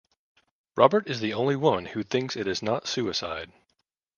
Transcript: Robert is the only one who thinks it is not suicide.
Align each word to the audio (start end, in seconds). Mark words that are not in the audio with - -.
Robert 0.75 1.07
is 1.11 1.19
the 1.19 1.35
only 1.35 1.55
one 1.55 1.85
who 1.85 2.01
thinks 2.01 2.35
it 2.35 2.47
is 2.47 2.63
not 2.63 2.87
suicide. 2.87 3.53